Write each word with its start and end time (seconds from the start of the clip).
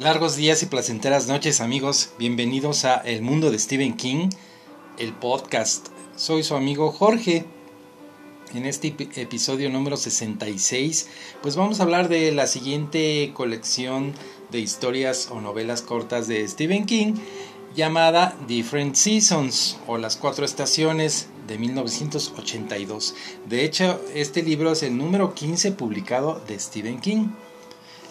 Largos 0.00 0.34
días 0.34 0.62
y 0.62 0.66
placenteras 0.66 1.28
noches 1.28 1.60
amigos, 1.60 2.14
bienvenidos 2.18 2.86
a 2.86 2.94
El 2.96 3.20
Mundo 3.20 3.50
de 3.50 3.58
Stephen 3.58 3.98
King, 3.98 4.30
el 4.96 5.12
podcast. 5.12 5.88
Soy 6.16 6.42
su 6.42 6.54
amigo 6.54 6.90
Jorge. 6.90 7.44
En 8.54 8.64
este 8.64 8.96
episodio 9.16 9.68
número 9.68 9.98
66, 9.98 11.06
pues 11.42 11.54
vamos 11.54 11.80
a 11.80 11.82
hablar 11.82 12.08
de 12.08 12.32
la 12.32 12.46
siguiente 12.46 13.32
colección 13.34 14.14
de 14.50 14.60
historias 14.60 15.28
o 15.30 15.42
novelas 15.42 15.82
cortas 15.82 16.26
de 16.28 16.48
Stephen 16.48 16.86
King 16.86 17.16
llamada 17.76 18.34
Different 18.48 18.94
Seasons 18.94 19.76
o 19.86 19.98
las 19.98 20.16
cuatro 20.16 20.46
estaciones 20.46 21.28
de 21.46 21.58
1982. 21.58 23.14
De 23.50 23.66
hecho, 23.66 24.00
este 24.14 24.42
libro 24.42 24.72
es 24.72 24.82
el 24.82 24.96
número 24.96 25.34
15 25.34 25.72
publicado 25.72 26.40
de 26.48 26.58
Stephen 26.58 27.02
King. 27.02 27.28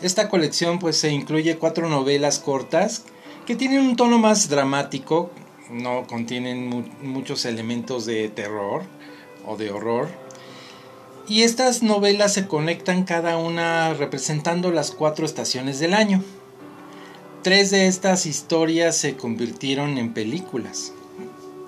Esta 0.02 0.30
colección 0.30 0.80
pues 0.80 0.98
se 0.98 1.12
incluye 1.12 1.58
cuatro 1.58 1.89
novelas 1.89 2.39
cortas 2.39 3.03
que 3.45 3.55
tienen 3.55 3.81
un 3.81 3.95
tono 3.95 4.17
más 4.17 4.48
dramático, 4.48 5.31
no 5.70 6.08
contienen 6.08 6.89
muchos 7.02 7.45
elementos 7.45 8.05
de 8.05 8.30
terror 8.30 8.84
o 9.45 9.58
de 9.58 9.72
horror. 9.72 10.08
Y 11.27 11.44
estas 11.44 11.84
novelas 11.84 12.34
se 12.34 12.48
conectan 12.48 13.03
cada 13.03 13.38
una 13.38 13.94
representando 13.94 14.72
las 14.72 14.91
cuatro 14.91 15.25
estaciones 15.25 15.80
del 15.80 15.94
año. 15.94 16.23
Tres 17.44 17.70
de 17.70 17.88
estas 17.88 18.25
historias 18.25 18.95
se 18.97 19.16
convirtieron 19.16 19.97
en 19.97 20.13
películas. 20.13 20.94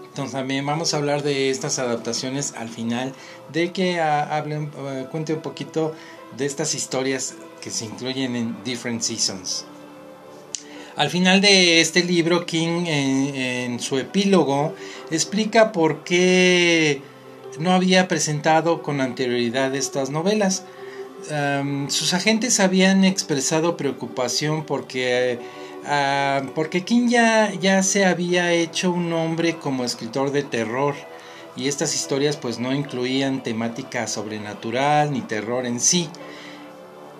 Entonces 0.05 0.33
también 0.33 0.65
vamos 0.65 0.93
a 0.93 0.97
hablar 0.97 1.23
de 1.23 1.49
estas 1.49 1.79
adaptaciones 1.79 2.53
al 2.57 2.69
final, 2.69 3.13
de 3.53 3.71
que 3.71 3.99
ah, 3.99 4.43
uh, 4.45 5.09
cuente 5.09 5.33
un 5.33 5.41
poquito 5.41 5.93
de 6.37 6.45
estas 6.45 6.75
historias 6.75 7.35
que 7.61 7.71
se 7.71 7.85
incluyen 7.85 8.35
en 8.35 8.63
Different 8.63 9.01
Seasons. 9.01 9.65
Al 10.95 11.09
final 11.09 11.41
de 11.41 11.79
este 11.79 12.03
libro, 12.03 12.45
King 12.45 12.85
en, 12.85 13.79
su 13.79 13.97
epílogo 13.97 14.75
explica 15.09 15.71
por 15.71 16.03
qué 16.03 17.01
no 17.59 17.71
había 17.71 18.07
presentado 18.07 18.81
con 18.83 19.01
anterioridad 19.01 19.73
estas 19.75 20.09
novelas. 20.09 20.63
sus 21.87 22.13
agentes 22.13 22.59
habían 22.59 23.05
expresado 23.05 23.77
preocupación 23.77 24.65
porque, 24.65 25.39
ah, 25.85 26.41
porque 26.55 26.83
King 26.83 27.07
ya, 27.07 27.53
ya 27.53 27.83
se 27.83 28.05
había 28.05 28.51
hecho 28.51 28.91
un 28.91 29.09
nombre 29.09 29.55
como 29.55 29.85
escritor 29.85 30.31
de 30.31 30.43
terror 30.43 30.95
y 31.55 31.67
estas 31.67 31.95
historias 31.95 32.37
pues 32.37 32.59
no 32.59 32.73
incluían 32.73 33.43
temática 33.43 34.07
sobrenatural 34.07 35.11
ni 35.11 35.21
terror 35.21 35.65
en 35.65 35.79
sí 35.79 36.09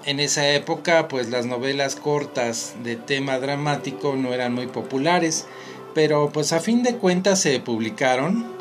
en 0.06 0.20
esa 0.20 0.50
época 0.50 1.08
pues 1.08 1.30
las 1.30 1.46
novelas 1.46 1.96
cortas 1.96 2.74
de 2.84 2.96
tema 2.96 3.40
dramático 3.40 4.16
no 4.16 4.34
eran 4.34 4.54
muy 4.54 4.68
populares, 4.68 5.46
pero 5.94 6.30
pues 6.32 6.54
a 6.54 6.60
fin 6.60 6.84
de 6.84 6.96
cuentas 6.96 7.40
se 7.40 7.60
publicaron 7.60 8.52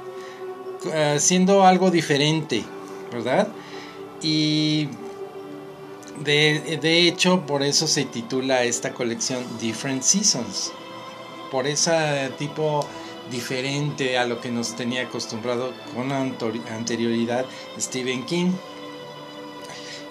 eh, 0.93 1.17
siendo 1.19 1.65
algo 1.65 1.91
diferente, 1.91 2.65
¿verdad? 3.13 3.49
Y 4.23 4.89
de, 6.23 6.79
de, 6.81 7.09
hecho 7.09 7.47
por 7.47 7.63
eso 7.63 7.87
se 7.87 8.05
titula 8.05 8.65
esta 8.65 8.93
colección 8.93 9.43
Different 9.59 10.03
Seasons, 10.03 10.73
por 11.51 11.67
ese 11.67 12.31
tipo 12.39 12.87
diferente 13.31 14.19
a 14.19 14.27
lo 14.27 14.41
que 14.41 14.51
nos 14.51 14.77
tenía 14.77 15.03
acostumbrado 15.03 15.73
con 15.95 16.13
anterioridad 16.13 17.47
Stephen 17.79 18.25
King. 18.25 18.53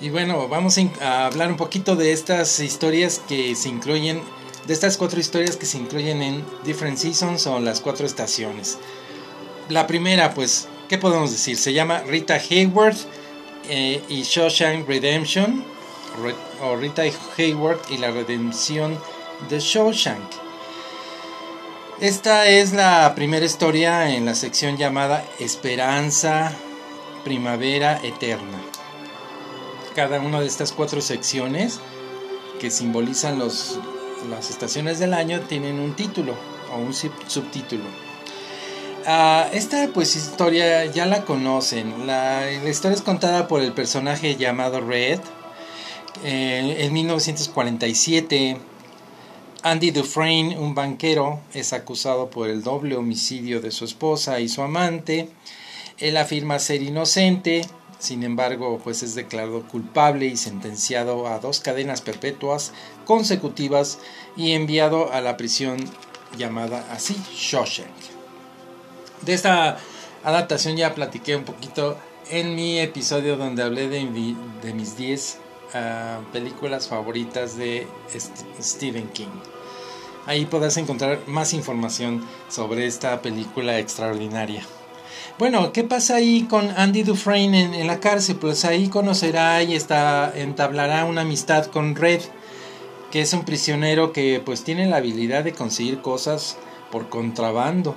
Y 0.01 0.09
bueno, 0.09 0.47
vamos 0.47 0.77
a 1.01 1.25
hablar 1.25 1.49
un 1.49 1.57
poquito 1.57 1.95
de 1.95 2.13
estas 2.13 2.59
historias 2.59 3.21
que 3.27 3.55
se 3.55 3.67
incluyen, 3.67 4.21
de 4.65 4.73
estas 4.73 4.97
cuatro 4.97 5.19
historias 5.19 5.57
que 5.57 5.65
se 5.65 5.77
incluyen 5.77 6.21
en 6.21 6.45
Different 6.63 6.97
Seasons 6.97 7.45
o 7.47 7.59
las 7.59 7.81
cuatro 7.81 8.05
estaciones. 8.05 8.77
La 9.67 9.87
primera, 9.87 10.33
pues, 10.33 10.67
¿qué 10.87 10.97
podemos 10.97 11.31
decir? 11.31 11.57
Se 11.57 11.73
llama 11.73 11.99
Rita 12.03 12.35
Hayward 12.35 12.95
eh, 13.67 14.01
y 14.07 14.23
Shawshank 14.23 14.87
Redemption, 14.87 15.65
o 16.61 16.75
Rita 16.75 17.03
Hayward 17.37 17.79
y 17.89 17.97
la 17.97 18.11
redención 18.11 18.97
de 19.49 19.59
Shawshank. 19.59 20.48
Esta 22.01 22.47
es 22.47 22.73
la 22.73 23.13
primera 23.15 23.45
historia 23.45 24.15
en 24.15 24.25
la 24.25 24.35
sección 24.35 24.77
llamada 24.77 25.23
Esperanza 25.39 26.51
Primavera 27.23 27.99
Eterna 28.03 28.59
cada 29.99 30.21
una 30.21 30.39
de 30.39 30.47
estas 30.47 30.71
cuatro 30.71 31.01
secciones 31.01 31.81
que 32.61 32.71
simbolizan 32.71 33.37
los, 33.37 33.79
las 34.29 34.49
estaciones 34.49 34.97
del 34.97 35.13
año 35.13 35.41
tienen 35.41 35.77
un 35.77 35.93
título 35.93 36.35
o 36.73 36.77
un 36.77 36.93
subtítulo. 36.93 37.83
Ah, 39.05 39.49
esta 39.51 39.89
pues 39.93 40.15
historia 40.15 40.85
ya 40.85 41.05
la 41.05 41.25
conocen. 41.25 42.07
La, 42.07 42.49
historia 42.51 42.95
es 42.95 43.01
contada 43.01 43.49
por 43.49 43.61
el 43.61 43.73
personaje 43.73 44.37
llamado 44.37 44.79
Red. 44.79 45.19
Eh, 46.23 46.77
en 46.79 46.93
1947, 46.93 48.57
Andy 49.63 49.91
Dufresne, 49.91 50.57
un 50.57 50.73
banquero, 50.73 51.41
es 51.53 51.73
acusado 51.73 52.29
por 52.29 52.49
el 52.49 52.63
doble 52.63 52.95
homicidio 52.95 53.61
de 53.61 53.71
su 53.71 53.85
esposa 53.85 54.39
y 54.39 54.47
su 54.47 54.61
amante. 54.61 55.29
Él 55.97 56.17
afirma 56.17 56.59
ser 56.59 56.81
inocente 56.81 57.63
sin 57.99 58.23
embargo, 58.23 58.79
pues 58.81 59.03
es 59.03 59.13
declarado 59.13 59.67
culpable 59.67 60.25
y 60.25 60.37
sentenciado 60.37 61.27
a 61.27 61.39
dos 61.39 61.59
cadenas 61.59 61.99
perpetuas 61.99 62.71
consecutivas 63.03 63.99
y 64.37 64.53
enviado 64.53 65.11
a 65.11 65.19
la 65.19 65.35
prisión 65.35 65.77
llamada 66.37 66.87
así 66.91 67.17
Shawshank. 67.35 67.87
De 69.21 69.33
esta 69.33 69.77
adaptación 70.23 70.77
ya 70.77 70.95
platiqué 70.95 71.35
un 71.35 71.43
poquito 71.43 71.97
en 72.29 72.55
mi 72.55 72.79
episodio 72.79 73.35
donde 73.35 73.63
hablé 73.63 73.89
de, 73.89 74.05
mis 74.73 74.95
10 74.95 75.37
películas 76.31 76.87
favoritas 76.87 77.57
de 77.57 77.87
Stephen 78.61 79.09
King. 79.09 79.27
Ahí 80.25 80.45
podrás 80.45 80.77
encontrar 80.77 81.19
más 81.27 81.53
información 81.53 82.23
sobre 82.49 82.85
esta 82.85 83.21
película 83.21 83.79
extraordinaria. 83.79 84.63
Bueno, 85.39 85.71
¿qué 85.71 85.83
pasa 85.83 86.15
ahí 86.15 86.43
con 86.43 86.69
Andy 86.71 87.03
Dufresne 87.03 87.79
en, 87.79 87.87
la 87.87 87.99
cárcel? 87.99 88.35
Pues 88.35 88.65
ahí 88.65 88.89
conocerá 88.89 89.63
y 89.63 89.75
está, 89.75 90.31
entablará 90.35 91.05
una 91.05 91.21
amistad 91.21 91.65
con 91.67 91.95
Red, 91.95 92.21
que 93.09 93.21
es 93.21 93.33
un 93.33 93.45
prisionero 93.45 94.11
que 94.11 94.41
pues 94.43 94.63
tiene 94.63 94.87
la 94.87 94.97
habilidad 94.97 95.43
de 95.43 95.53
conseguir 95.53 96.01
cosas 96.01 96.57
por 96.91 97.09
contrabando. 97.09 97.95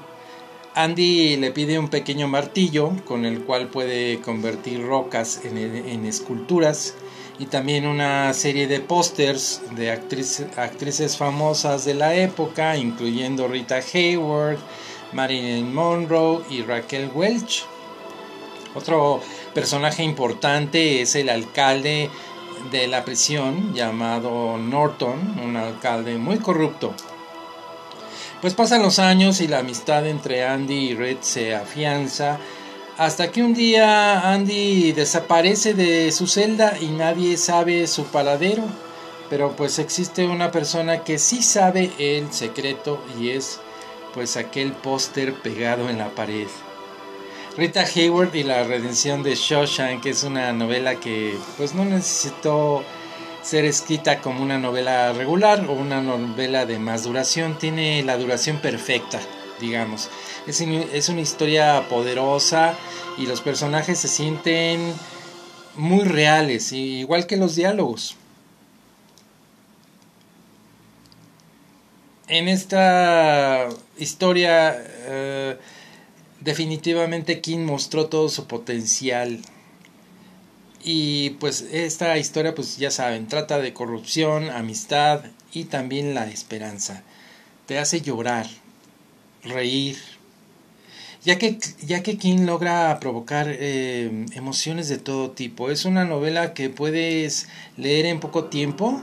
Andy 0.75 1.37
le 1.37 1.51
pide 1.51 1.79
un 1.79 1.89
pequeño 1.89 2.29
martillo 2.29 2.93
con 3.05 3.27
el 3.27 3.43
cual 3.43 3.69
puede 3.69 4.21
convertir 4.21 4.87
rocas 4.87 5.41
en 5.45 6.07
esculturas 6.07 6.95
y 7.39 7.47
también 7.47 7.87
una 7.87 8.33
serie 8.35 8.67
de 8.67 8.81
pósters 8.81 9.63
de 9.73 9.91
actrices 9.91 11.17
famosas 11.17 11.85
de 11.85 11.95
la 11.95 12.15
época, 12.15 12.77
incluyendo 12.77 13.49
Rita 13.49 13.81
Hayward, 13.93 14.59
Marilyn 15.13 15.73
Monroe 15.75 16.43
y 16.51 16.63
Raquel 16.63 17.11
Welch. 17.15 17.65
Otro 18.75 19.21
personaje 19.55 20.03
importante 20.03 21.03
es 21.03 21.15
el 21.15 21.29
alcalde 21.29 22.11
de 22.71 22.87
la 22.87 23.05
prisión 23.05 23.75
llamado 23.75 24.57
Norton, 24.57 25.41
un 25.43 25.57
alcalde 25.57 26.17
muy 26.17 26.39
corrupto. 26.39 26.95
Pues 28.41 28.55
pasan 28.55 28.83
los 28.83 28.99
años 28.99 29.41
y 29.41 29.49
la 29.49 29.59
amistad 29.59 30.07
entre 30.07 30.45
Andy 30.45 30.91
y 30.91 30.95
Red 30.95 31.19
se 31.21 31.55
afianza 31.55 32.39
hasta 32.99 33.31
que 33.31 33.43
un 33.43 33.55
día 33.55 34.33
Andy 34.33 34.93
desaparece 34.93 35.75
de 35.75 36.13
su 36.13 36.27
celda 36.27 36.77
y 36.81 36.89
nadie 36.89 37.37
sabe 37.37 37.87
su 37.87 38.05
paradero, 38.05 38.65
pero 39.31 39.57
pues 39.57 39.79
existe 39.79 40.27
una 40.27 40.51
persona 40.51 41.05
que 41.05 41.19
sí 41.19 41.43
sabe 41.43 41.91
el 41.99 42.33
secreto 42.33 43.03
y 43.19 43.31
es 43.31 43.61
pues 44.13 44.37
aquel 44.37 44.73
póster 44.73 45.35
pegado 45.35 45.89
en 45.89 45.99
la 45.99 46.11
pared. 46.11 46.49
Rita 47.57 47.83
Hayward 47.83 48.35
y 48.35 48.45
la 48.45 48.65
redención 48.65 49.23
de 49.23 49.35
Shawshank 49.35 50.07
es 50.07 50.23
una 50.23 50.53
novela 50.53 50.97
que 50.97 51.37
pues 51.57 51.75
no 51.75 51.85
necesitó 51.85 52.83
ser 53.43 53.65
escrita 53.65 54.21
como 54.21 54.43
una 54.43 54.59
novela 54.59 55.13
regular 55.13 55.67
o 55.69 55.73
una 55.73 56.01
novela 56.01 56.65
de 56.65 56.79
más 56.79 57.05
duración, 57.05 57.59
tiene 57.59 58.03
la 58.05 58.17
duración 58.17 58.59
perfecta, 58.59 59.21
digamos. 59.61 60.09
Es, 60.47 60.61
es 60.61 61.09
una 61.09 61.21
historia 61.21 61.89
poderosa 61.89 62.75
y 63.19 63.27
los 63.27 63.41
personajes 63.41 63.99
se 63.99 64.09
sienten 64.09 64.93
muy 65.77 66.05
reales, 66.05 66.73
igual 66.73 67.27
que 67.27 67.37
los 67.37 67.55
diálogos. 67.55 68.17
en 72.33 72.49
esta 72.49 73.69
historia 73.99 74.75
eh, 74.79 75.59
definitivamente 76.41 77.43
King 77.43 77.67
mostró 77.67 78.07
todo 78.07 78.31
su 78.31 78.47
potencial 78.47 79.41
Y 80.83 81.31
pues 81.41 81.61
esta 81.73 82.17
historia, 82.19 82.55
pues 82.55 82.79
ya 82.79 82.91
saben, 82.91 83.29
trata 83.29 83.59
de 83.61 83.73
corrupción, 83.73 84.51
amistad 84.51 85.25
y 85.53 85.65
también 85.65 86.15
la 86.15 86.27
esperanza. 86.27 87.03
Te 87.67 87.79
hace 87.79 88.01
llorar, 88.01 88.47
reír, 89.45 89.99
ya 91.25 91.39
que, 91.39 91.59
ya 91.81 92.03
que 92.03 92.19
King 92.19 92.47
logra 92.47 92.99
provocar 93.01 93.47
eh, 93.49 94.27
emociones 94.33 94.89
de 94.89 94.99
todo 94.99 95.31
tipo. 95.31 95.71
Es 95.71 95.85
una 95.85 96.05
novela 96.05 96.55
que 96.55 96.69
puedes 96.69 97.49
leer 97.77 98.07
en 98.07 98.21
poco 98.21 98.47
tiempo 98.47 99.03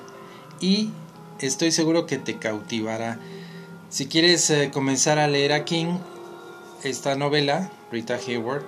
y 0.60 0.90
estoy 1.40 1.72
seguro 1.72 2.06
que 2.06 2.18
te 2.18 2.38
cautivará. 2.38 3.20
Si 3.90 4.08
quieres 4.08 4.50
eh, 4.50 4.70
comenzar 4.72 5.18
a 5.18 5.28
leer 5.28 5.54
a 5.54 5.66
King, 5.66 5.98
esta 6.84 7.16
novela, 7.16 7.72
Rita 7.92 8.16
Hayward, 8.16 8.66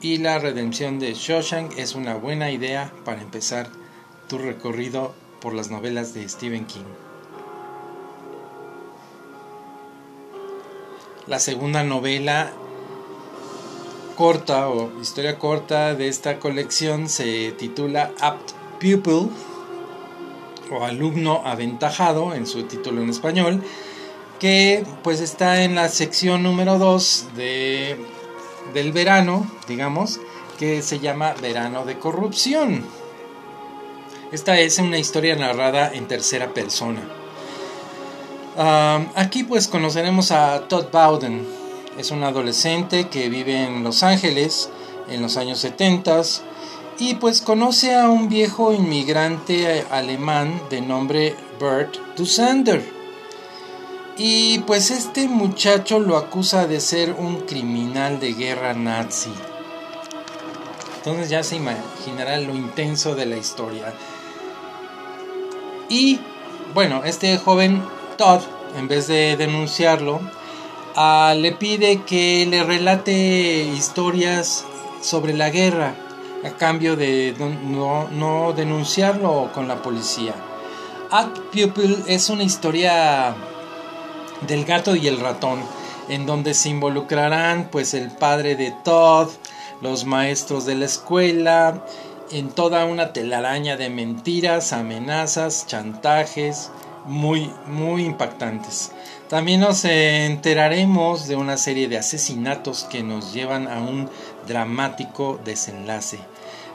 y 0.00 0.18
la 0.18 0.38
redención 0.38 0.98
de 0.98 1.14
Shawshank 1.14 1.78
es 1.78 1.94
una 1.94 2.14
buena 2.14 2.50
idea 2.50 2.92
para 3.04 3.22
empezar 3.22 3.70
tu 4.28 4.38
recorrido 4.38 5.14
por 5.40 5.54
las 5.54 5.70
novelas 5.70 6.12
de 6.12 6.28
Stephen 6.28 6.66
King. 6.66 7.05
La 11.26 11.40
segunda 11.40 11.82
novela 11.82 12.52
corta 14.14 14.68
o 14.68 14.92
historia 15.00 15.40
corta 15.40 15.96
de 15.96 16.06
esta 16.06 16.38
colección 16.38 17.08
se 17.08 17.50
titula 17.50 18.12
Apt 18.20 18.52
Pupil 18.80 19.30
o 20.70 20.84
alumno 20.84 21.42
aventajado 21.44 22.32
en 22.32 22.46
su 22.46 22.62
título 22.62 23.02
en 23.02 23.10
español 23.10 23.60
que 24.38 24.86
pues 25.02 25.20
está 25.20 25.64
en 25.64 25.74
la 25.74 25.88
sección 25.88 26.44
número 26.44 26.78
2 26.78 27.30
de, 27.34 27.96
del 28.72 28.92
verano, 28.92 29.50
digamos, 29.66 30.20
que 30.60 30.80
se 30.80 31.00
llama 31.00 31.34
Verano 31.42 31.84
de 31.84 31.98
Corrupción. 31.98 32.84
Esta 34.30 34.60
es 34.60 34.78
una 34.78 34.98
historia 34.98 35.34
narrada 35.34 35.92
en 35.92 36.06
tercera 36.06 36.54
persona. 36.54 37.25
Aquí 38.56 39.44
pues 39.44 39.68
conoceremos 39.68 40.32
a 40.32 40.68
Todd 40.68 40.86
Bowden. 40.92 41.46
Es 41.98 42.10
un 42.10 42.22
adolescente 42.24 43.08
que 43.08 43.28
vive 43.28 43.64
en 43.64 43.82
Los 43.82 44.02
Ángeles 44.02 44.70
en 45.08 45.22
los 45.22 45.36
años 45.36 45.58
70 45.60 46.22
y 46.98 47.14
pues 47.14 47.42
conoce 47.42 47.94
a 47.94 48.08
un 48.08 48.28
viejo 48.28 48.72
inmigrante 48.72 49.84
alemán 49.90 50.60
de 50.70 50.80
nombre 50.80 51.36
Bert 51.60 51.96
Dusander 52.16 52.96
y 54.18 54.60
pues 54.60 54.90
este 54.90 55.28
muchacho 55.28 55.98
lo 56.00 56.16
acusa 56.16 56.66
de 56.66 56.80
ser 56.80 57.12
un 57.12 57.40
criminal 57.40 58.18
de 58.18 58.32
guerra 58.32 58.72
nazi. 58.72 59.32
Entonces 60.96 61.28
ya 61.28 61.42
se 61.42 61.56
imaginará 61.56 62.38
lo 62.38 62.54
intenso 62.54 63.14
de 63.14 63.26
la 63.26 63.36
historia. 63.36 63.92
Y 65.88 66.18
bueno, 66.74 67.04
este 67.04 67.36
joven 67.38 67.82
Todd, 68.16 68.40
en 68.76 68.88
vez 68.88 69.06
de 69.06 69.36
denunciarlo, 69.36 70.20
ah, 70.94 71.34
le 71.36 71.52
pide 71.52 72.02
que 72.02 72.46
le 72.46 72.62
relate 72.64 73.64
historias 73.74 74.64
sobre 75.00 75.34
la 75.34 75.50
guerra 75.50 75.94
a 76.44 76.50
cambio 76.50 76.96
de 76.96 77.34
no, 77.64 78.08
no 78.08 78.52
denunciarlo 78.52 79.50
con 79.54 79.68
la 79.68 79.82
policía. 79.82 80.34
At 81.10 81.38
Pupil 81.52 82.02
es 82.06 82.30
una 82.30 82.42
historia 82.42 83.34
del 84.46 84.64
gato 84.64 84.96
y 84.96 85.06
el 85.06 85.20
ratón, 85.20 85.60
en 86.08 86.26
donde 86.26 86.54
se 86.54 86.68
involucrarán 86.68 87.68
pues 87.70 87.94
el 87.94 88.10
padre 88.10 88.56
de 88.56 88.74
Todd, 88.84 89.28
los 89.80 90.04
maestros 90.04 90.66
de 90.66 90.74
la 90.74 90.86
escuela, 90.86 91.84
en 92.30 92.50
toda 92.50 92.84
una 92.84 93.12
telaraña 93.12 93.76
de 93.76 93.88
mentiras, 93.88 94.72
amenazas, 94.72 95.66
chantajes, 95.66 96.70
muy, 97.06 97.50
muy 97.66 98.04
impactantes. 98.04 98.92
También 99.28 99.60
nos 99.60 99.84
enteraremos 99.84 101.26
de 101.26 101.36
una 101.36 101.56
serie 101.56 101.88
de 101.88 101.98
asesinatos 101.98 102.84
que 102.84 103.02
nos 103.02 103.32
llevan 103.32 103.68
a 103.68 103.80
un 103.80 104.08
dramático 104.46 105.40
desenlace. 105.44 106.18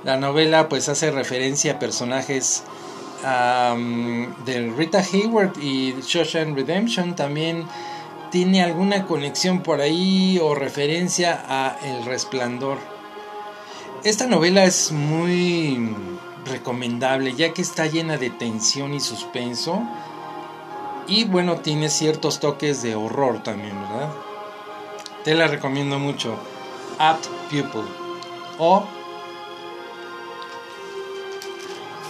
La 0.04 0.18
novela 0.18 0.68
pues 0.68 0.90
hace 0.90 1.12
referencia 1.12 1.74
a 1.74 1.80
personajes 1.80 2.64
de 3.24 4.74
Rita 4.76 5.04
Hayward 5.14 5.62
y 5.62 5.94
Shawshank 6.02 6.56
Redemption 6.56 7.16
también 7.16 7.68
tiene 8.32 8.64
alguna 8.64 9.06
conexión 9.06 9.62
por 9.62 9.80
ahí 9.80 10.40
o 10.42 10.56
referencia 10.56 11.44
a 11.48 11.78
El 11.84 12.04
Resplandor. 12.06 12.80
Esta 14.04 14.26
novela 14.26 14.64
es 14.64 14.92
muy 14.92 15.96
recomendable 16.46 17.36
ya 17.36 17.54
que 17.54 17.62
está 17.62 17.86
llena 17.86 18.18
de 18.18 18.32
tensión 18.32 18.96
y 18.96 19.00
suspenso 19.00 19.84
y 21.12 21.26
bueno, 21.26 21.58
tiene 21.58 21.90
ciertos 21.90 22.40
toques 22.40 22.82
de 22.82 22.96
horror 22.96 23.44
también, 23.44 23.76
¿verdad? 23.82 24.14
Te 25.26 25.36
la 25.36 25.48
recomiendo 25.48 26.00
mucho. 26.00 26.38
Apt 27.00 27.28
Pupil 27.50 27.84
o 28.58 28.86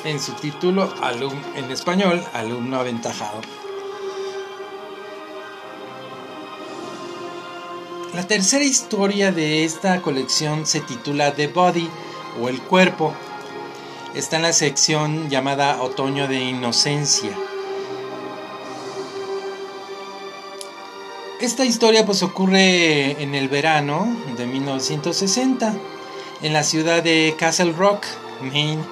en 0.03 0.19
su 0.19 0.33
título 0.33 0.87
en 1.55 1.71
español, 1.71 2.23
alumno 2.33 2.79
aventajado. 2.79 3.41
La 8.13 8.27
tercera 8.27 8.63
historia 8.63 9.31
de 9.31 9.63
esta 9.63 9.99
colección 10.03 10.67
se 10.67 10.79
titula 10.81 11.33
The 11.33 11.47
Body 11.47 11.89
o 12.39 12.49
El 12.49 12.61
Cuerpo. 12.61 13.15
Está 14.13 14.35
en 14.35 14.43
la 14.43 14.53
sección 14.53 15.27
llamada 15.27 15.81
Otoño 15.81 16.27
de 16.27 16.39
Inocencia. 16.39 17.35
Esta 21.41 21.65
historia 21.65 22.05
pues 22.05 22.21
ocurre 22.21 23.19
en 23.19 23.33
el 23.33 23.49
verano 23.49 24.15
de 24.37 24.45
1960 24.45 25.73
en 26.43 26.53
la 26.53 26.61
ciudad 26.61 27.01
de 27.01 27.35
Castle 27.35 27.71
Rock, 27.71 28.05
Maine 28.43 28.83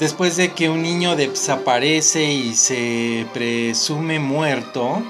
Después 0.00 0.36
de 0.36 0.52
que 0.52 0.68
un 0.68 0.82
niño 0.82 1.14
desaparece 1.14 2.24
y 2.24 2.54
se 2.56 3.24
presume 3.32 4.18
muerto, 4.18 5.00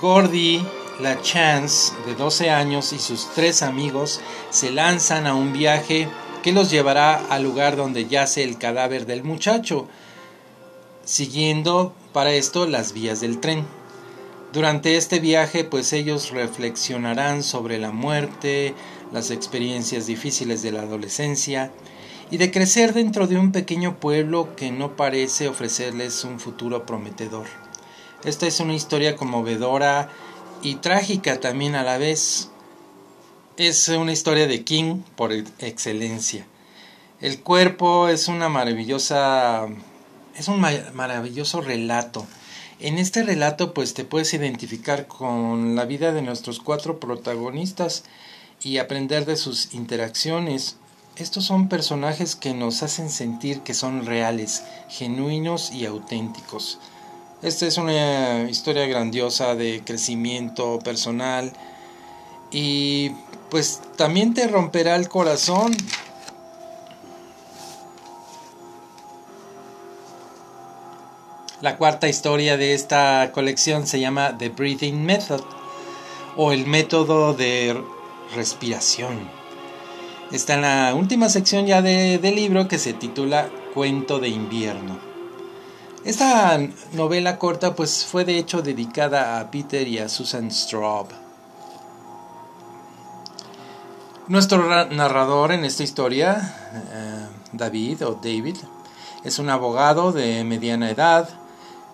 Gordy, 0.00 0.64
la 0.98 1.20
Chance, 1.20 1.92
de 2.06 2.14
12 2.14 2.48
años, 2.48 2.94
y 2.94 2.98
sus 2.98 3.28
tres 3.34 3.62
amigos 3.62 4.22
se 4.48 4.70
lanzan 4.70 5.26
a 5.26 5.34
un 5.34 5.52
viaje 5.52 6.08
que 6.42 6.52
los 6.52 6.70
llevará 6.70 7.16
al 7.28 7.42
lugar 7.42 7.76
donde 7.76 8.08
yace 8.08 8.44
el 8.44 8.56
cadáver 8.56 9.04
del 9.04 9.24
muchacho, 9.24 9.86
siguiendo 11.04 11.92
para 12.14 12.32
esto 12.32 12.66
las 12.66 12.94
vías 12.94 13.20
del 13.20 13.38
tren. 13.40 13.81
Durante 14.52 14.96
este 14.96 15.18
viaje, 15.18 15.64
pues 15.64 15.94
ellos 15.94 16.30
reflexionarán 16.30 17.42
sobre 17.42 17.78
la 17.78 17.90
muerte, 17.90 18.74
las 19.10 19.30
experiencias 19.30 20.06
difíciles 20.06 20.60
de 20.60 20.72
la 20.72 20.82
adolescencia, 20.82 21.72
y 22.30 22.36
de 22.36 22.50
crecer 22.50 22.92
dentro 22.92 23.26
de 23.26 23.38
un 23.38 23.52
pequeño 23.52 23.98
pueblo 23.98 24.54
que 24.54 24.70
no 24.70 24.96
parece 24.96 25.48
ofrecerles 25.48 26.24
un 26.24 26.38
futuro 26.38 26.84
prometedor. 26.84 27.46
Esta 28.24 28.46
es 28.46 28.60
una 28.60 28.74
historia 28.74 29.16
conmovedora 29.16 30.10
y 30.62 30.76
trágica 30.76 31.40
también 31.40 31.74
a 31.74 31.82
la 31.82 31.98
vez. 31.98 32.50
Es 33.56 33.88
una 33.88 34.12
historia 34.12 34.46
de 34.46 34.64
King 34.64 35.02
por 35.16 35.32
excelencia. 35.32 36.46
El 37.20 37.40
cuerpo 37.40 38.08
es 38.08 38.28
una 38.28 38.48
maravillosa 38.48 39.66
es 40.36 40.48
un 40.48 40.60
maravilloso 40.60 41.60
relato. 41.60 42.26
En 42.82 42.98
este 42.98 43.22
relato 43.22 43.72
pues 43.72 43.94
te 43.94 44.04
puedes 44.04 44.34
identificar 44.34 45.06
con 45.06 45.74
la 45.74 45.86
vida 45.86 46.12
de 46.12 46.20
nuestros 46.20 46.60
cuatro 46.60 47.00
protagonistas 47.00 48.04
y 48.62 48.76
aprender 48.76 49.24
de 49.24 49.36
sus 49.36 49.72
interacciones 49.72 50.76
estos 51.16 51.44
son 51.44 51.68
personajes 51.68 52.36
que 52.36 52.54
nos 52.54 52.82
hacen 52.82 53.10
sentir 53.10 53.60
que 53.60 53.74
son 53.74 54.06
reales, 54.06 54.64
genuinos 54.88 55.70
y 55.70 55.84
auténticos. 55.84 56.78
Esta 57.42 57.66
es 57.66 57.76
una 57.76 58.48
historia 58.48 58.86
grandiosa 58.86 59.54
de 59.54 59.82
crecimiento 59.84 60.78
personal 60.78 61.52
y 62.50 63.10
pues 63.50 63.82
también 63.96 64.32
te 64.32 64.48
romperá 64.48 64.96
el 64.96 65.10
corazón. 65.10 65.76
La 71.62 71.76
cuarta 71.76 72.08
historia 72.08 72.56
de 72.56 72.74
esta 72.74 73.30
colección 73.30 73.86
se 73.86 74.00
llama 74.00 74.36
The 74.36 74.48
Breathing 74.48 75.04
Method 75.04 75.42
o 76.36 76.50
el 76.50 76.66
método 76.66 77.34
de 77.34 77.80
respiración. 78.34 79.30
Está 80.32 80.54
en 80.54 80.62
la 80.62 80.92
última 80.96 81.28
sección 81.28 81.66
ya 81.66 81.80
de, 81.80 82.18
del 82.18 82.34
libro 82.34 82.66
que 82.66 82.80
se 82.80 82.94
titula 82.94 83.48
Cuento 83.74 84.18
de 84.18 84.28
invierno. 84.30 84.98
Esta 86.04 86.58
novela 86.94 87.38
corta 87.38 87.76
pues 87.76 88.04
fue 88.04 88.24
de 88.24 88.38
hecho 88.38 88.60
dedicada 88.60 89.38
a 89.38 89.52
Peter 89.52 89.86
y 89.86 90.00
a 90.00 90.08
Susan 90.08 90.50
Straub. 90.50 91.06
Nuestro 94.26 94.66
narrador 94.86 95.52
en 95.52 95.64
esta 95.64 95.84
historia, 95.84 96.56
eh, 96.74 97.26
David 97.52 98.04
o 98.04 98.14
David, 98.14 98.56
es 99.22 99.38
un 99.38 99.48
abogado 99.48 100.10
de 100.10 100.42
mediana 100.42 100.90
edad 100.90 101.28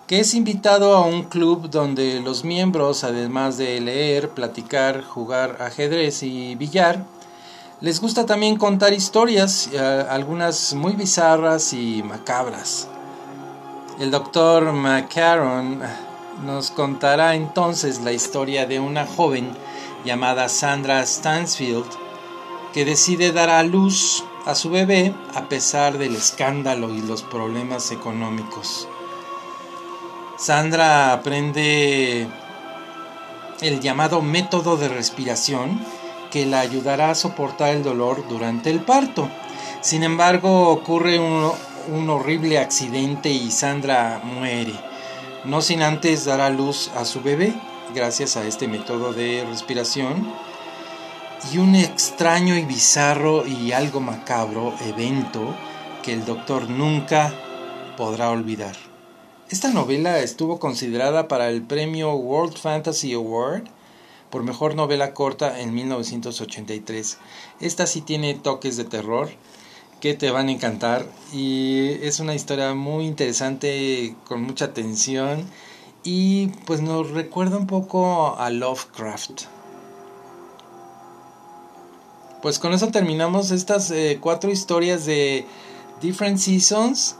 que 0.09 0.19
es 0.19 0.33
invitado 0.33 0.95
a 0.95 1.05
un 1.05 1.25
club 1.25 1.69
donde 1.69 2.19
los 2.19 2.43
miembros, 2.43 3.03
además 3.03 3.57
de 3.57 3.79
leer, 3.79 4.31
platicar, 4.31 5.03
jugar 5.03 5.57
ajedrez 5.61 6.23
y 6.23 6.55
billar, 6.55 7.05
les 7.79 8.01
gusta 8.01 8.25
también 8.25 8.57
contar 8.57 8.91
historias, 8.91 9.69
eh, 9.71 9.77
algunas 10.09 10.73
muy 10.73 10.93
bizarras 10.93 11.73
y 11.73 12.01
macabras. 12.01 12.87
El 13.99 14.09
doctor 14.09 14.73
McCarron 14.73 15.79
nos 16.43 16.71
contará 16.71 17.35
entonces 17.35 18.01
la 18.01 18.11
historia 18.11 18.65
de 18.65 18.79
una 18.79 19.05
joven 19.05 19.51
llamada 20.05 20.49
Sandra 20.49 21.05
Stansfield 21.05 21.85
que 22.73 22.83
decide 22.83 23.31
dar 23.31 23.51
a 23.51 23.61
luz 23.61 24.23
a 24.47 24.55
su 24.55 24.71
bebé 24.71 25.13
a 25.35 25.47
pesar 25.47 25.99
del 25.99 26.15
escándalo 26.15 26.89
y 26.95 27.03
los 27.03 27.21
problemas 27.21 27.91
económicos. 27.91 28.87
Sandra 30.39 31.11
aprende 31.11 32.25
el 33.59 33.81
llamado 33.81 34.21
método 34.21 34.77
de 34.77 34.87
respiración 34.87 35.83
que 36.31 36.45
la 36.45 36.61
ayudará 36.61 37.11
a 37.11 37.15
soportar 37.15 37.75
el 37.75 37.83
dolor 37.83 38.25
durante 38.29 38.69
el 38.69 38.79
parto. 38.79 39.27
Sin 39.81 40.01
embargo, 40.01 40.69
ocurre 40.69 41.19
un, 41.19 41.51
un 41.91 42.09
horrible 42.09 42.57
accidente 42.57 43.29
y 43.29 43.51
Sandra 43.51 44.21
muere, 44.23 44.73
no 45.43 45.61
sin 45.61 45.81
antes 45.81 46.23
dar 46.23 46.39
a 46.39 46.49
luz 46.49 46.89
a 46.95 47.03
su 47.03 47.21
bebé 47.21 47.53
gracias 47.93 48.37
a 48.37 48.45
este 48.45 48.69
método 48.69 49.11
de 49.11 49.45
respiración 49.45 50.31
y 51.51 51.57
un 51.57 51.75
extraño 51.75 52.55
y 52.55 52.63
bizarro 52.63 53.45
y 53.45 53.73
algo 53.73 53.99
macabro 53.99 54.73
evento 54.87 55.53
que 56.01 56.13
el 56.13 56.23
doctor 56.23 56.69
nunca 56.69 57.33
podrá 57.97 58.29
olvidar. 58.29 58.88
Esta 59.49 59.71
novela 59.71 60.19
estuvo 60.19 60.59
considerada 60.59 61.27
para 61.27 61.49
el 61.49 61.63
premio 61.63 62.13
World 62.13 62.55
Fantasy 62.55 63.13
Award 63.13 63.63
por 64.29 64.43
mejor 64.43 64.75
novela 64.75 65.15
corta 65.15 65.59
en 65.59 65.73
1983. 65.73 67.17
Esta 67.59 67.87
sí 67.87 68.01
tiene 68.01 68.35
toques 68.35 68.77
de 68.77 68.83
terror 68.83 69.31
que 70.01 70.13
te 70.13 70.29
van 70.29 70.49
a 70.49 70.51
encantar 70.51 71.07
y 71.33 71.97
es 72.03 72.19
una 72.19 72.35
historia 72.35 72.75
muy 72.75 73.07
interesante 73.07 74.15
con 74.27 74.43
mucha 74.43 74.71
tensión 74.71 75.43
y 76.03 76.49
pues 76.67 76.81
nos 76.81 77.09
recuerda 77.09 77.57
un 77.57 77.65
poco 77.65 78.37
a 78.37 78.51
Lovecraft. 78.51 79.45
Pues 82.43 82.59
con 82.59 82.73
eso 82.73 82.89
terminamos 82.89 83.49
estas 83.49 83.89
eh, 83.89 84.19
cuatro 84.21 84.51
historias 84.51 85.07
de 85.07 85.43
Different 86.01 86.37
Seasons 86.37 87.15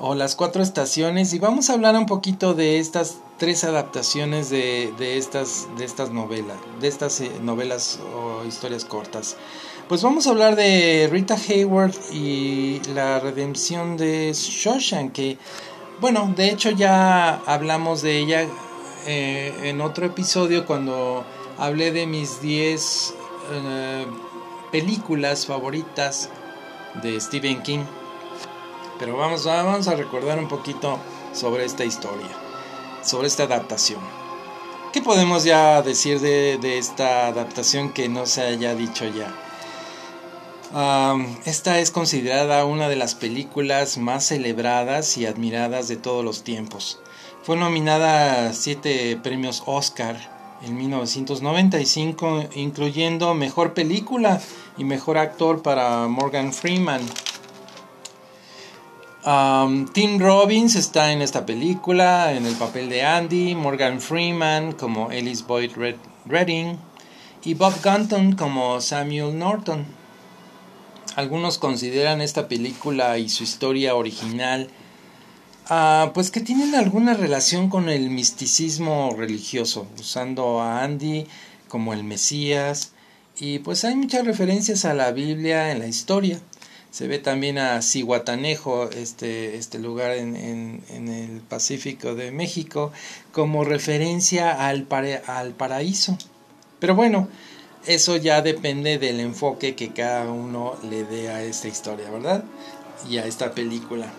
o 0.00 0.14
las 0.14 0.36
cuatro 0.36 0.62
estaciones 0.62 1.32
y 1.34 1.38
vamos 1.38 1.70
a 1.70 1.74
hablar 1.74 1.94
un 1.96 2.06
poquito 2.06 2.54
de 2.54 2.78
estas 2.78 3.18
tres 3.38 3.64
adaptaciones 3.64 4.50
de, 4.50 4.92
de 4.98 5.18
estas, 5.18 5.68
de 5.76 5.84
estas 5.84 6.10
novelas, 6.10 6.56
de 6.80 6.88
estas 6.88 7.20
eh, 7.20 7.30
novelas 7.42 7.98
o 8.14 8.44
historias 8.46 8.84
cortas. 8.84 9.36
Pues 9.88 10.02
vamos 10.02 10.26
a 10.26 10.30
hablar 10.30 10.56
de 10.56 11.08
Rita 11.10 11.36
Hayward 11.36 11.94
y 12.12 12.80
la 12.94 13.18
redención 13.20 13.96
de 13.96 14.32
Shawshank, 14.32 15.12
que 15.12 15.38
bueno, 16.00 16.32
de 16.34 16.50
hecho 16.50 16.70
ya 16.70 17.34
hablamos 17.46 18.02
de 18.02 18.18
ella 18.18 18.46
eh, 19.06 19.52
en 19.64 19.80
otro 19.80 20.06
episodio 20.06 20.64
cuando 20.66 21.24
hablé 21.58 21.92
de 21.92 22.06
mis 22.06 22.40
10 22.40 23.14
películas 24.70 25.46
favoritas 25.46 26.30
de 27.02 27.20
Stephen 27.20 27.62
King. 27.62 27.84
Pero 28.98 29.16
vamos, 29.16 29.44
vamos 29.44 29.88
a 29.88 29.94
recordar 29.94 30.38
un 30.38 30.48
poquito 30.48 30.98
sobre 31.32 31.64
esta 31.64 31.84
historia, 31.84 32.28
sobre 33.02 33.26
esta 33.26 33.44
adaptación. 33.44 34.00
¿Qué 34.92 35.00
podemos 35.00 35.44
ya 35.44 35.80
decir 35.80 36.20
de, 36.20 36.78
esta 36.78 37.26
adaptación 37.28 37.94
que 37.94 38.10
no 38.10 38.26
se 38.26 38.42
haya 38.42 38.74
dicho 38.74 39.06
ya? 39.06 39.34
esta 41.44 41.80
es 41.80 41.90
considerada 41.90 42.64
una 42.64 42.88
de 42.88 42.96
las 42.96 43.14
películas 43.14 43.98
más 43.98 44.24
celebradas 44.24 45.18
y 45.18 45.26
admiradas 45.26 45.88
de 45.88 45.96
todos 45.96 46.24
los 46.24 46.44
tiempos. 46.44 46.98
Fue 47.42 47.56
nominada 47.56 48.48
a 48.48 48.52
siete 48.54 49.18
premios 49.22 49.62
Oscar 49.66 50.16
en 50.62 50.76
1995, 50.76 52.44
incluyendo 52.54 53.34
Mejor 53.34 53.74
Película 53.74 54.40
y 54.78 54.84
Mejor 54.84 55.18
Actor 55.18 55.62
para 55.62 56.06
Morgan 56.06 56.52
Freeman. 56.52 57.02
Um, 59.24 59.86
Tim 59.86 60.18
Robbins 60.18 60.74
está 60.74 61.12
en 61.12 61.22
esta 61.22 61.46
película 61.46 62.32
en 62.32 62.44
el 62.44 62.54
papel 62.56 62.88
de 62.88 63.02
Andy, 63.02 63.54
Morgan 63.54 64.00
Freeman 64.00 64.72
como 64.72 65.12
Ellis 65.12 65.46
Boyd 65.46 65.70
Redding 66.26 66.76
y 67.44 67.54
Bob 67.54 67.74
Gunton 67.82 68.32
como 68.32 68.80
Samuel 68.80 69.38
Norton. 69.38 69.86
Algunos 71.14 71.58
consideran 71.58 72.20
esta 72.20 72.48
película 72.48 73.18
y 73.18 73.28
su 73.28 73.44
historia 73.44 73.94
original 73.94 74.70
Ah, 75.68 76.10
pues 76.12 76.30
que 76.30 76.40
tienen 76.40 76.74
alguna 76.74 77.14
relación 77.14 77.70
con 77.70 77.88
el 77.88 78.10
misticismo 78.10 79.14
religioso, 79.16 79.86
usando 79.98 80.60
a 80.60 80.82
Andy 80.82 81.26
como 81.68 81.94
el 81.94 82.02
Mesías, 82.02 82.92
y 83.38 83.60
pues 83.60 83.84
hay 83.84 83.94
muchas 83.94 84.26
referencias 84.26 84.84
a 84.84 84.92
la 84.92 85.12
Biblia 85.12 85.70
en 85.70 85.78
la 85.78 85.86
historia. 85.86 86.40
Se 86.92 87.08
ve 87.08 87.18
también 87.18 87.56
a 87.56 87.80
Cihuatanejo, 87.80 88.90
este, 88.90 89.56
este 89.56 89.78
lugar 89.78 90.10
en, 90.10 90.36
en, 90.36 91.08
el 91.08 91.40
Pacífico 91.40 92.14
de 92.14 92.30
México, 92.32 92.92
como 93.32 93.64
referencia 93.64 94.68
al, 94.68 94.86
al 95.26 95.52
paraíso. 95.52 96.18
Pero 96.80 96.94
bueno, 96.94 97.28
eso 97.86 98.16
ya 98.16 98.42
depende 98.42 98.98
del 98.98 99.20
enfoque 99.20 99.74
que 99.74 99.94
cada 99.94 100.30
uno 100.30 100.76
le 100.90 101.04
dé 101.04 101.30
a 101.30 101.42
esta 101.42 101.66
historia, 101.66 102.10
¿verdad? 102.10 102.44
Y 103.08 103.16
a 103.16 103.24
esta 103.24 103.52
película. 103.52 104.12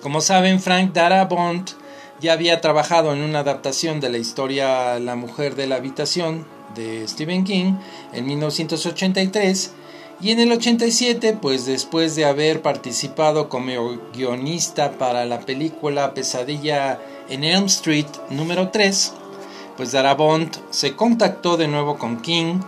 Como 0.00 0.20
saben, 0.20 0.60
Frank 0.60 0.92
Darabont 0.92 1.70
ya 2.20 2.34
había 2.34 2.60
trabajado 2.60 3.12
en 3.12 3.20
una 3.20 3.40
adaptación 3.40 3.98
de 3.98 4.10
la 4.10 4.18
historia 4.18 5.00
La 5.00 5.16
mujer 5.16 5.56
de 5.56 5.66
la 5.66 5.74
habitación 5.74 6.46
de 6.76 7.06
Stephen 7.08 7.42
King 7.42 7.74
en 8.12 8.26
1983 8.26 9.72
y 10.20 10.32
en 10.32 10.40
el 10.40 10.50
87, 10.50 11.38
pues 11.40 11.64
después 11.64 12.16
de 12.16 12.24
haber 12.24 12.60
participado 12.60 13.48
como 13.48 13.98
guionista 14.12 14.92
para 14.98 15.24
la 15.26 15.40
película 15.40 16.12
Pesadilla 16.12 17.00
en 17.28 17.44
Elm 17.44 17.66
Street 17.66 18.06
número 18.30 18.70
3, 18.70 19.12
pues 19.76 19.92
Darabont 19.92 20.56
se 20.70 20.96
contactó 20.96 21.56
de 21.56 21.68
nuevo 21.68 21.98
con 21.98 22.20
King 22.20 22.60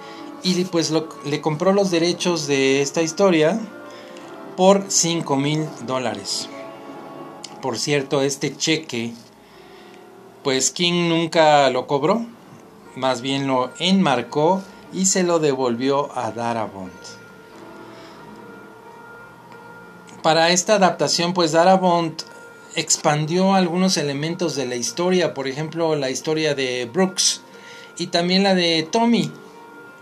y 0.44 0.64
pues 0.64 0.92
le 1.24 1.40
compró 1.40 1.72
los 1.72 1.90
derechos 1.90 2.46
de 2.46 2.82
esta 2.82 3.02
historia 3.02 3.58
por 4.56 4.84
5 4.86 5.36
mil 5.36 5.66
dólares. 5.86 6.48
Por 7.60 7.78
cierto, 7.78 8.22
este 8.22 8.56
cheque, 8.56 9.12
pues 10.44 10.70
King 10.70 11.08
nunca 11.08 11.68
lo 11.70 11.88
cobró, 11.88 12.24
más 12.94 13.22
bien 13.22 13.48
lo 13.48 13.70
enmarcó 13.80 14.62
y 14.92 15.06
se 15.06 15.24
lo 15.24 15.40
devolvió 15.40 16.16
a 16.16 16.30
Darabont. 16.30 17.19
Para 20.22 20.50
esta 20.50 20.74
adaptación, 20.74 21.32
pues 21.32 21.52
Darabont 21.52 22.22
expandió 22.74 23.54
algunos 23.54 23.96
elementos 23.96 24.54
de 24.54 24.66
la 24.66 24.76
historia, 24.76 25.32
por 25.32 25.48
ejemplo, 25.48 25.96
la 25.96 26.10
historia 26.10 26.54
de 26.54 26.84
Brooks 26.84 27.40
y 27.96 28.08
también 28.08 28.42
la 28.42 28.54
de 28.54 28.86
Tommy. 28.90 29.32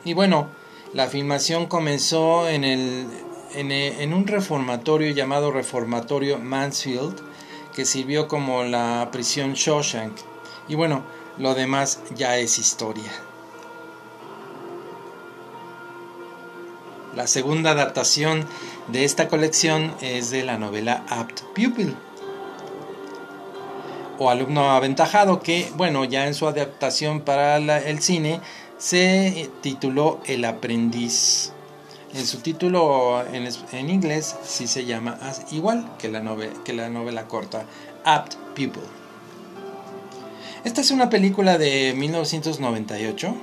Y 0.05 0.15
bueno, 0.15 0.49
la 0.93 1.07
filmación 1.07 1.67
comenzó 1.67 2.49
en, 2.49 2.65
el, 2.65 3.07
en, 3.55 4.13
un 4.13 4.27
reformatorio 4.27 5.13
llamado 5.13 5.53
Reformatorio 5.53 6.39
Mansfield, 6.39 7.15
que 7.75 7.85
sirvió 7.85 8.27
como 8.27 8.65
la 8.65 9.11
prisión 9.13 9.55
Shawshank. 9.55 10.17
Y 10.69 10.75
bueno, 10.75 11.05
lo 11.39 11.55
demás 11.55 12.01
ya 12.17 12.39
es 12.39 12.59
historia. 12.59 13.28
La 17.19 17.27
segunda 17.27 17.73
adaptación 17.73 18.47
de 18.87 19.03
esta 19.03 19.27
colección 19.27 19.93
es 20.01 20.31
de 20.31 20.45
la 20.45 20.57
novela 20.57 21.05
Apt 21.09 21.41
Pupil 21.53 21.97
o 24.21 24.31
alumno 24.31 24.71
aventajado 24.71 25.41
que, 25.41 25.69
bueno, 25.77 26.05
ya 26.05 26.29
en 26.29 26.35
su 26.35 26.47
adaptación 26.47 27.23
para 27.23 27.57
el 27.57 27.99
cine 28.03 28.41
se 28.79 29.51
tituló 29.63 30.21
El 30.27 30.45
aprendiz. 30.45 31.51
En 32.15 32.25
su 32.25 32.39
título 32.39 33.25
en, 33.33 33.91
inglés 33.91 34.37
sí 34.45 34.69
se 34.69 34.85
llama 34.85 35.19
igual 35.51 35.91
que 35.99 36.07
la, 36.07 36.21
novela, 36.21 36.53
que 36.65 36.73
la 36.73 36.89
novela 36.89 37.27
corta, 37.27 37.67
Apt 38.05 38.37
Pupil. 38.51 38.85
Esta 40.63 40.83
es 40.83 40.93
una 40.93 41.11
película 41.11 41.59
de 41.59 41.95
1998 41.97 43.35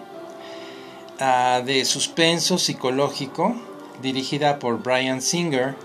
ah, 1.19 1.61
de 1.65 1.85
suspenso 1.85 2.57
psicológico 2.57 3.55
dirigida 4.01 4.59
por 4.59 4.81
Brian 4.81 5.21
Singer 5.21 5.75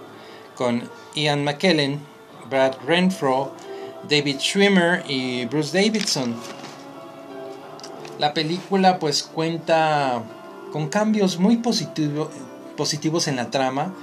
con 0.54 0.88
Ian 1.14 1.44
McKellen, 1.44 2.00
Brad 2.48 2.74
Renfro, 2.86 3.52
David 4.08 4.38
Schwimmer 4.38 5.04
y 5.08 5.46
Bruce 5.46 5.76
Davidson. 5.76 6.34
La 8.18 8.34
película 8.34 8.98
pues 8.98 9.22
cuenta 9.22 10.22
con 10.72 10.88
cambios 10.88 11.38
muy 11.38 11.56
positivos 11.56 13.28
en 13.28 13.36
la 13.36 13.50
trama 13.50 13.94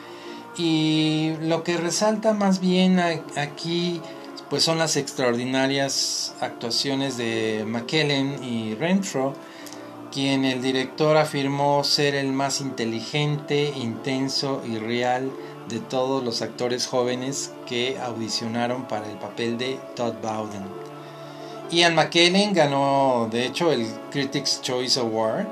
y 0.58 1.34
lo 1.42 1.64
que 1.64 1.78
resalta 1.78 2.34
más 2.34 2.60
bien 2.60 3.00
aquí 3.36 4.02
pues 4.50 4.64
son 4.64 4.78
las 4.78 4.96
extraordinarias 4.96 6.34
actuaciones 6.40 7.18
de 7.18 7.66
McKellen 7.68 8.44
y 8.44 8.76
Renfro, 8.76 9.34
quien 10.12 10.46
el 10.46 10.62
director 10.62 11.18
afirmó 11.18 11.84
ser 11.84 12.16
el 12.16 12.32
más 12.32 12.62
inteligente, 12.62 13.74
intenso 13.76 14.62
y 14.66 14.78
real 14.78 15.32
de 15.70 15.80
todos 15.80 16.24
los 16.24 16.42
actores 16.42 16.88
jóvenes 16.88 17.54
que 17.66 17.98
audicionaron 18.00 18.88
para 18.88 19.10
el 19.10 19.18
papel 19.18 19.58
de 19.58 19.80
Todd 19.96 20.16
Bowden. 20.22 20.66
Ian 21.72 21.96
McKellen 21.96 22.54
ganó 22.54 23.28
de 23.30 23.46
hecho 23.46 23.72
el 23.72 23.86
Critics 24.12 24.62
Choice 24.62 25.00
Award 25.00 25.48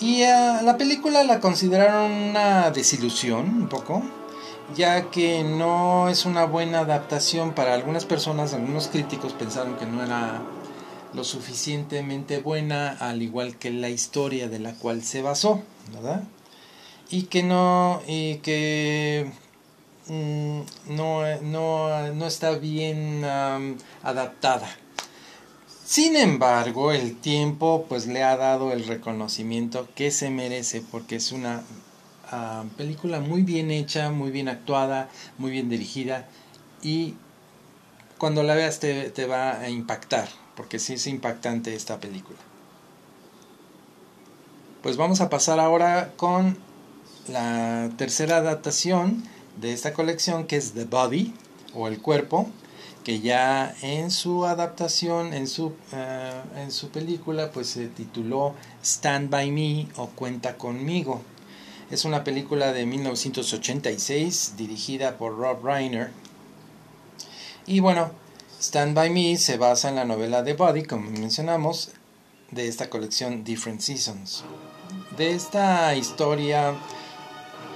y 0.00 0.22
a 0.22 0.62
la 0.62 0.76
película 0.76 1.22
la 1.22 1.40
consideraron 1.40 2.10
una 2.10 2.70
desilusión 2.70 3.62
un 3.62 3.68
poco, 3.68 4.02
ya 4.76 5.10
que 5.10 5.44
no 5.44 6.08
es 6.08 6.24
una 6.24 6.44
buena 6.44 6.80
adaptación 6.80 7.52
para 7.52 7.74
algunas 7.74 8.04
personas, 8.04 8.54
algunos 8.54 8.88
críticos 8.88 9.32
pensaron 9.32 9.76
que 9.76 9.86
no 9.86 10.02
era 10.02 10.40
lo 11.14 11.24
suficientemente 11.24 12.38
buena, 12.38 12.90
al 12.90 13.22
igual 13.22 13.56
que 13.56 13.70
la 13.70 13.88
historia 13.88 14.48
de 14.48 14.58
la 14.58 14.74
cual 14.74 15.02
se 15.02 15.22
basó, 15.22 15.62
¿verdad? 15.92 16.24
Y 17.10 17.24
que 17.24 17.42
no, 17.42 18.02
y 18.06 18.36
que 18.36 19.30
mm, 20.08 20.60
no, 20.94 21.40
no, 21.42 22.12
no, 22.12 22.26
está 22.26 22.52
bien 22.58 23.24
adaptada 24.02 24.68
sin 25.88 26.16
embargo, 26.16 26.92
el 26.92 27.16
tiempo 27.16 27.86
pues 27.88 28.06
le 28.06 28.22
ha 28.22 28.36
dado 28.36 28.72
el 28.72 28.86
reconocimiento 28.86 29.88
que 29.94 30.10
se 30.10 30.28
merece 30.28 30.82
porque 30.82 31.16
es 31.16 31.32
una 31.32 31.62
película 32.76 33.20
muy 33.20 33.40
bien 33.40 33.70
hecha, 33.70 34.10
muy 34.10 34.30
bien 34.30 34.50
actuada, 34.50 35.08
muy 35.38 35.50
bien 35.50 35.70
dirigida 35.70 36.28
y 36.82 37.14
cuando 38.18 38.42
la 38.42 38.54
veas 38.54 38.80
te 38.80 39.26
va 39.26 39.60
a 39.60 39.70
impactar 39.70 40.28
porque 40.58 40.80
sí 40.80 40.94
es 40.94 41.06
impactante 41.06 41.72
esta 41.72 42.00
película. 42.00 42.36
Pues 44.82 44.96
vamos 44.96 45.20
a 45.20 45.30
pasar 45.30 45.60
ahora 45.60 46.14
con 46.16 46.58
la 47.28 47.90
tercera 47.96 48.38
adaptación 48.38 49.22
de 49.60 49.72
esta 49.72 49.92
colección 49.92 50.48
que 50.48 50.56
es 50.56 50.72
The 50.72 50.86
Body 50.86 51.32
o 51.74 51.86
el 51.86 52.02
cuerpo 52.02 52.50
que 53.04 53.20
ya 53.20 53.72
en 53.82 54.10
su 54.10 54.46
adaptación, 54.46 55.32
en 55.32 55.46
su, 55.46 55.74
eh, 55.92 56.42
en 56.56 56.72
su 56.72 56.88
película, 56.88 57.52
pues 57.52 57.68
se 57.68 57.86
tituló 57.86 58.54
Stand 58.82 59.30
By 59.30 59.52
Me 59.52 59.86
o 59.96 60.08
Cuenta 60.08 60.58
conmigo. 60.58 61.22
Es 61.92 62.04
una 62.04 62.24
película 62.24 62.72
de 62.72 62.84
1986 62.84 64.54
dirigida 64.56 65.18
por 65.18 65.38
Rob 65.38 65.64
Reiner. 65.64 66.10
Y 67.64 67.78
bueno, 67.78 68.10
Stand 68.60 68.96
By 68.96 69.08
Me 69.10 69.36
se 69.36 69.56
basa 69.56 69.88
en 69.88 69.94
la 69.94 70.04
novela 70.04 70.42
de 70.42 70.54
Body, 70.54 70.82
como 70.82 71.10
mencionamos, 71.10 71.90
de 72.50 72.66
esta 72.66 72.90
colección 72.90 73.44
Different 73.44 73.80
Seasons. 73.80 74.42
De 75.16 75.32
esta 75.32 75.94
historia, 75.94 76.74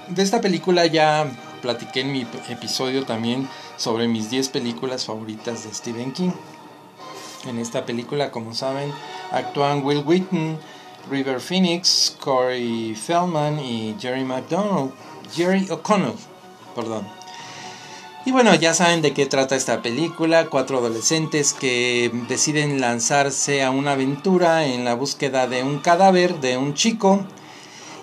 de 0.09 0.23
esta 0.23 0.41
película 0.41 0.87
ya 0.87 1.31
platiqué 1.62 2.01
en 2.01 2.11
mi 2.11 2.27
episodio 2.49 3.07
también 3.07 3.49
sobre 3.77 4.09
mis 4.09 4.29
10 4.29 4.49
películas 4.49 5.07
favoritas 5.07 5.62
de 5.62 5.73
Stephen 5.73 6.12
King. 6.12 6.33
En 7.47 7.61
esta 7.61 7.87
película, 7.87 8.33
como 8.33 8.53
saben, 8.53 8.92
actúan 9.31 9.85
Will 9.85 10.03
Wheaton, 10.05 10.59
River 11.09 11.40
Phoenix, 11.40 12.16
Corey 12.18 12.97
Feldman 12.97 13.61
y 13.61 13.95
Jerry 14.01 14.25
McDonald, 14.25 14.92
Jerry 15.33 15.71
O'Connell, 15.71 16.14
perdón. 16.75 17.22
Y 18.25 18.31
bueno, 18.31 18.55
ya 18.55 18.73
saben 18.73 19.03
de 19.03 19.15
qué 19.15 19.27
trata 19.27 19.57
esta 19.57 19.83
película, 19.83 20.47
cuatro 20.47 20.79
adolescentes 20.79 21.53
que 21.53 22.13
deciden 22.29 22.81
lanzarse 22.81 23.65
a 23.65 23.71
una 23.73 23.93
aventura 23.93 24.65
en 24.65 24.85
la 24.85 24.95
búsqueda 24.95 25.49
de 25.49 25.65
un 25.65 25.81
cadáver 25.81 26.41
de 26.41 26.57
un 26.57 26.75
chico. 26.75 27.27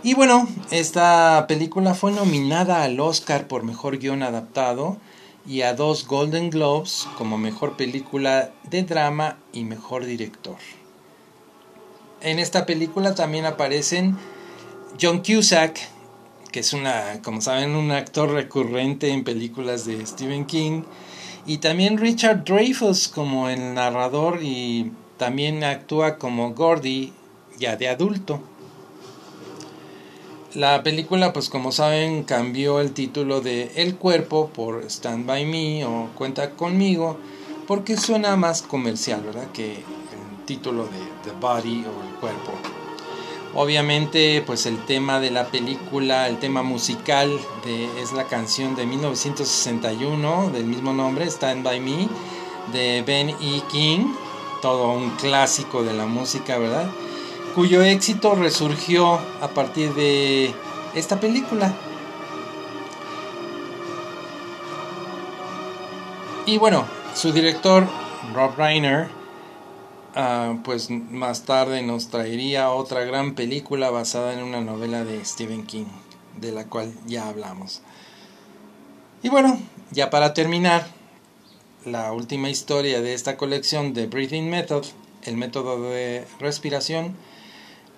Y 0.04 0.16
bueno, 0.16 0.46
esta 0.72 1.46
película 1.48 1.94
fue 1.94 2.12
nominada 2.12 2.84
al 2.84 3.00
Oscar 3.00 3.48
por 3.48 3.64
Mejor 3.64 3.98
Guión 3.98 4.22
Adaptado 4.22 4.98
y 5.48 5.62
a 5.62 5.74
dos 5.74 6.06
Golden 6.06 6.50
Globes 6.50 7.08
como 7.18 7.38
mejor 7.38 7.78
película 7.78 8.52
de 8.70 8.84
drama 8.84 9.38
y 9.54 9.64
mejor 9.64 10.06
director. 10.06 10.58
En 12.20 12.40
esta 12.40 12.66
película 12.66 13.16
también 13.16 13.46
aparecen 13.46 14.18
John 15.02 15.24
Cusack, 15.24 15.80
que 16.52 16.62
es 16.62 16.74
una, 16.74 17.22
como 17.24 17.42
saben, 17.42 17.76
un 17.76 17.92
actor 17.92 18.32
recurrente 18.32 19.10
en 19.10 19.24
películas 19.24 19.86
de 19.86 20.06
Stephen 20.06 20.46
King, 20.46 20.84
y 21.46 21.58
también 21.58 21.98
Richard 21.98 22.44
Dreyfuss 22.44 23.08
como 23.08 23.50
el 23.50 23.74
narrador 23.74 24.40
y 24.42 24.92
también 25.18 25.64
actúa 25.64 26.18
como 26.18 26.54
Gordy 26.54 27.14
ya 27.58 27.76
de 27.76 27.90
adulto. 27.90 28.42
La 30.56 30.82
película, 30.82 31.32
pues 31.32 31.50
como 31.50 31.72
saben, 31.72 32.24
cambió 32.24 32.82
el 32.82 32.94
título 32.94 33.40
de 33.42 33.72
El 33.76 33.96
cuerpo 33.96 34.50
por 34.50 34.84
Stand 34.84 35.28
By 35.28 35.46
Me 35.46 35.86
o 35.86 36.10
Cuenta 36.16 36.52
conmigo, 36.52 37.18
porque 37.68 37.98
suena 37.98 38.36
más 38.36 38.64
comercial, 38.64 39.22
¿verdad? 39.22 39.52
Que 39.52 39.74
el 39.74 40.46
título 40.46 40.86
de 40.86 41.00
The 41.24 41.32
Body 41.40 41.86
o 41.86 42.04
El 42.04 42.16
cuerpo. 42.20 42.79
Obviamente, 43.56 44.44
pues 44.46 44.66
el 44.66 44.78
tema 44.86 45.20
de 45.20 45.32
la 45.32 45.46
película, 45.48 46.28
el 46.28 46.38
tema 46.38 46.62
musical 46.62 47.40
de, 47.66 47.86
es 48.02 48.12
la 48.14 48.26
canción 48.26 48.76
de 48.76 48.86
1961 48.86 50.52
del 50.52 50.66
mismo 50.66 50.94
nombre, 50.94 51.26
Stand 51.26 51.64
By 51.64 51.80
Me, 51.80 52.08
de 52.72 53.04
Ben 53.06 53.30
E. 53.30 53.62
King, 53.72 54.14
todo 54.62 54.92
un 54.92 55.10
clásico 55.12 55.84
de 55.84 55.94
la 55.94 56.06
música, 56.06 56.58
¿verdad? 56.58 56.90
cuyo 57.56 57.84
éxito 57.84 58.36
resurgió 58.36 59.20
a 59.42 59.50
partir 59.50 59.94
de 59.94 60.54
esta 60.96 61.20
película. 61.20 61.74
Y 66.46 66.58
bueno, 66.58 66.86
su 67.14 67.32
director, 67.32 67.86
Rob 68.34 68.56
Reiner, 68.58 69.10
ah, 70.16 70.58
pues 70.64 70.90
más 70.90 71.46
tarde 71.46 71.82
nos 71.82 72.10
traería 72.10 72.72
otra 72.72 73.04
gran 73.04 73.36
película 73.36 73.90
basada 73.90 74.34
en 74.34 74.44
una 74.44 74.62
novela 74.62 75.04
de 75.04 75.24
Stephen 75.26 75.66
King, 75.66 75.86
de 76.40 76.52
la 76.52 76.66
cual 76.66 76.94
ya 77.06 77.28
hablamos. 77.28 77.82
Y 79.24 79.30
bueno, 79.30 79.60
ya 79.92 80.10
para 80.10 80.34
terminar, 80.34 80.88
la 81.86 82.12
última 82.12 82.50
historia 82.50 83.02
de 83.02 83.14
esta 83.14 83.38
colección 83.38 83.94
de 83.94 84.08
Breathing 84.08 84.50
Method, 84.50 84.86
el 85.24 85.38
método 85.38 85.82
de 85.90 86.26
respiración, 86.40 87.16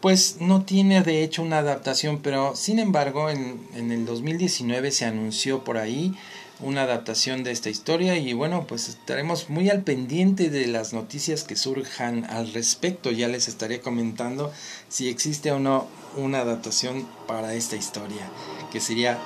pues 0.02 0.38
no 0.40 0.64
tiene 0.64 1.04
de 1.04 1.24
hecho 1.24 1.44
una 1.44 1.60
adaptación, 1.60 2.20
pero 2.20 2.56
sin 2.56 2.80
embargo 2.80 3.30
en, 3.30 3.68
en, 3.76 3.92
el 3.92 4.06
2019 4.06 4.92
se 4.92 5.06
anunció 5.06 5.64
por 5.64 5.78
ahí 5.78 6.14
una 6.62 6.84
adaptación 6.84 7.44
de 7.44 7.52
esta 7.52 7.70
historia 7.70 8.18
y 8.18 8.34
bueno, 8.34 8.66
pues 8.68 8.90
estaremos 8.90 9.50
muy 9.50 9.70
al 9.70 9.82
pendiente 9.82 10.50
de 10.50 10.68
las 10.68 10.94
noticias 10.94 11.44
que 11.44 11.56
surjan 11.56 12.26
al 12.26 12.54
respecto, 12.54 13.12
ya 13.12 13.28
les 13.28 13.48
estaré 13.48 13.82
comentando 13.82 14.52
si 14.90 15.10
existe 15.10 15.52
o 15.52 15.60
no 15.60 15.88
una 16.16 16.42
adaptación 16.42 17.08
para 17.28 17.54
esta 17.54 17.76
historia, 17.76 18.30
que 18.72 18.80
sería, 18.80 19.18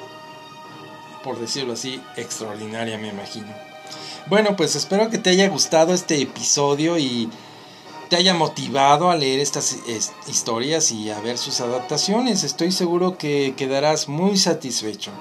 por 1.24 1.39
decirlo 1.39 1.74
así, 1.74 2.02
extraordinaria 2.15 2.98
me 2.98 3.10
imagino. 3.10 3.54
Bueno, 4.28 4.56
pues 4.56 4.76
espero 4.76 5.10
que 5.10 5.17
te 5.17 5.30
haya 5.30 5.50
gustado 5.50 5.93
este 5.93 6.21
episodio 6.21 6.98
y 6.98 7.30
te 8.10 8.15
haya 8.15 8.34
motivado 8.34 9.10
a 9.10 9.15
leer 9.15 9.39
estas 9.39 9.78
historias 10.28 10.91
y 10.91 11.10
a 11.10 11.19
ver 11.19 11.38
sus 11.38 11.62
adaptaciones. 11.62 12.43
Estoy 12.43 12.71
seguro 12.71 13.17
que 13.17 13.54
quedarás 13.58 14.08
muy 14.08 14.38
satisfecho. 14.38 15.12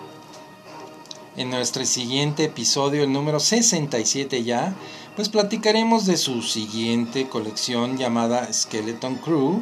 En 1.36 1.50
nuestro 1.50 1.84
siguiente 1.84 2.44
episodio, 2.44 3.02
el 3.02 3.12
número 3.12 3.40
67 3.40 4.44
ya, 4.44 4.72
pues 5.16 5.28
platicaremos 5.28 6.06
de 6.06 6.16
su 6.16 6.42
siguiente 6.42 7.28
colección 7.28 7.98
llamada 7.98 8.52
Skeleton 8.52 9.16
Crew, 9.16 9.60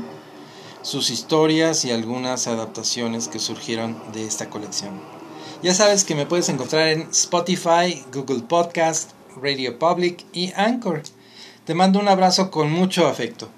sus 0.83 1.09
historias 1.09 1.87
y 1.87 1.91
algunas 1.91 2.47
adaptaciones 2.47 3.29
que 3.29 3.39
surgieron 3.39 3.97
de 4.13 4.27
esta 4.27 4.51
colección. 4.51 5.01
Ya 5.63 5.73
sabes 5.73 6.05
que 6.05 6.15
me 6.15 6.27
puedes 6.27 6.51
encontrar 6.51 6.89
en 6.89 7.09
Spotify, 7.11 8.05
Google 8.13 8.43
Podcast, 8.43 9.13
Radio 9.41 9.79
Public 9.79 10.27
y 10.35 10.53
Anchor. 10.55 11.03
Te 11.65 11.73
mando 11.73 12.01
un 12.01 12.09
abrazo 12.09 12.51
con 12.51 12.71
mucho 12.71 13.07
afecto. 13.07 13.49